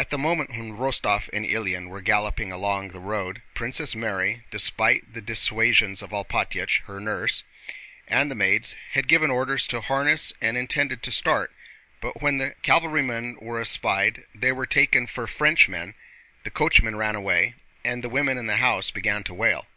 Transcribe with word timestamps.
At 0.00 0.10
the 0.10 0.18
moment 0.18 0.50
when 0.50 0.76
Rostóv 0.76 1.28
and 1.32 1.46
Ilyín 1.46 1.86
were 1.90 2.00
galloping 2.00 2.50
along 2.50 2.88
the 2.88 2.98
road, 2.98 3.40
Princess 3.54 3.94
Mary, 3.94 4.42
despite 4.50 5.14
the 5.14 5.20
dissuasions 5.20 6.02
of 6.02 6.10
Alpátych, 6.10 6.80
her 6.86 6.98
nurse, 6.98 7.44
and 8.08 8.28
the 8.28 8.34
maids, 8.34 8.74
had 8.94 9.06
given 9.06 9.30
orders 9.30 9.68
to 9.68 9.80
harness 9.82 10.32
and 10.40 10.56
intended 10.56 11.04
to 11.04 11.12
start, 11.12 11.52
but 12.00 12.20
when 12.20 12.38
the 12.38 12.56
cavalrymen 12.62 13.36
were 13.40 13.60
espied 13.60 14.24
they 14.34 14.50
were 14.50 14.66
taken 14.66 15.06
for 15.06 15.28
Frenchmen, 15.28 15.94
the 16.42 16.50
coachman 16.50 16.96
ran 16.96 17.14
away, 17.14 17.54
and 17.84 18.02
the 18.02 18.08
women 18.08 18.38
in 18.38 18.48
the 18.48 18.56
house 18.56 18.90
began 18.90 19.22
to 19.22 19.32
wail. 19.34 19.68